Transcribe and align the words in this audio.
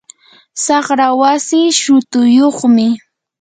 saqra 0.63 1.07
wasii 1.19 1.69
shutuyyuqmi. 1.79 2.87